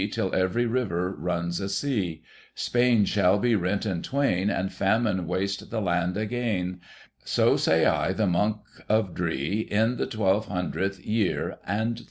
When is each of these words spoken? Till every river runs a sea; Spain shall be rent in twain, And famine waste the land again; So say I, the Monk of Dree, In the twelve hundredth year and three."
Till 0.09 0.33
every 0.33 0.65
river 0.65 1.11
runs 1.15 1.59
a 1.59 1.69
sea; 1.69 2.23
Spain 2.55 3.05
shall 3.05 3.37
be 3.37 3.53
rent 3.53 3.85
in 3.85 4.01
twain, 4.01 4.49
And 4.49 4.73
famine 4.73 5.27
waste 5.27 5.69
the 5.69 5.79
land 5.79 6.17
again; 6.17 6.81
So 7.23 7.55
say 7.55 7.85
I, 7.85 8.11
the 8.11 8.25
Monk 8.25 8.61
of 8.89 9.13
Dree, 9.13 9.59
In 9.69 9.97
the 9.97 10.07
twelve 10.07 10.47
hundredth 10.47 11.05
year 11.05 11.59
and 11.67 11.97
three." 11.97 11.99